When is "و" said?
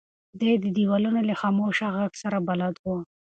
2.79-2.85